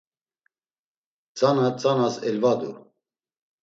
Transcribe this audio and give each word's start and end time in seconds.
Tzana 1.35 1.67
tzanas 1.79 2.15
elvadu. 2.29 2.71